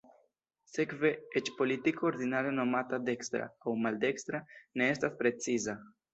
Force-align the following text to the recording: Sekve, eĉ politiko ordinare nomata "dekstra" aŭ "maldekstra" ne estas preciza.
Sekve, 0.69 1.11
eĉ 1.41 1.51
politiko 1.59 2.07
ordinare 2.11 2.55
nomata 2.61 3.01
"dekstra" 3.11 3.45
aŭ 3.67 3.75
"maldekstra" 3.85 4.43
ne 4.83 4.91
estas 4.97 5.17
preciza. 5.23 5.79